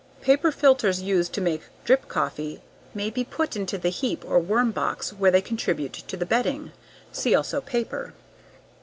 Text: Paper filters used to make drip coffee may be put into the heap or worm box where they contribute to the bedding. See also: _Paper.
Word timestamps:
Paper 0.23 0.51
filters 0.51 1.03
used 1.03 1.31
to 1.33 1.41
make 1.41 1.61
drip 1.85 2.07
coffee 2.07 2.63
may 2.95 3.11
be 3.11 3.23
put 3.23 3.55
into 3.55 3.77
the 3.77 3.89
heap 3.89 4.25
or 4.25 4.39
worm 4.39 4.71
box 4.71 5.11
where 5.13 5.29
they 5.29 5.41
contribute 5.43 5.93
to 5.93 6.17
the 6.17 6.25
bedding. 6.25 6.71
See 7.11 7.35
also: 7.35 7.61
_Paper. 7.61 8.11